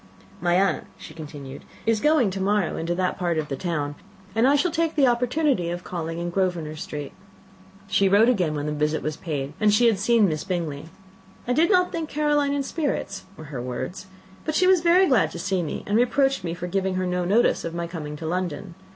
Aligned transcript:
"My 0.41 0.55
aunt," 0.55 0.87
she 0.97 1.13
continued, 1.13 1.63
"is 1.85 1.99
going 1.99 2.31
to 2.31 2.41
morrow 2.41 2.75
into 2.75 2.95
that 2.95 3.19
part 3.19 3.37
of 3.37 3.49
the 3.49 3.55
town, 3.55 3.93
and 4.33 4.47
I 4.47 4.55
shall 4.55 4.71
take 4.71 4.95
the 4.95 5.05
opportunity 5.05 5.69
of 5.69 5.83
calling 5.83 6.17
in 6.17 6.31
Grosvenor 6.31 6.75
Street." 6.75 7.11
She 7.87 8.09
wrote 8.09 8.27
again 8.27 8.55
when 8.55 8.65
the 8.65 8.71
visit 8.71 9.03
was 9.03 9.15
paid, 9.15 9.53
and 9.59 9.71
she 9.71 9.85
had 9.85 9.99
seen 9.99 10.27
Miss 10.27 10.43
Bingley. 10.43 10.85
"I 11.47 11.53
did 11.53 11.69
not 11.69 11.91
think 11.91 12.09
Caroline 12.09 12.55
in 12.55 12.63
spirits," 12.63 13.25
were 13.37 13.53
her 13.53 13.61
words, 13.61 14.07
"but 14.43 14.55
she 14.55 14.65
was 14.65 14.81
very 14.81 15.05
glad 15.07 15.29
to 15.33 15.37
see 15.37 15.61
me, 15.61 15.83
and 15.85 15.95
reproached 15.99 16.43
me 16.43 16.55
for 16.55 16.65
giving 16.65 16.95
her 16.95 17.05
no 17.05 17.23
notice 17.23 17.63
of 17.63 17.75
my 17.75 17.85
coming 17.85 18.15
to 18.15 18.25
London. 18.25 18.73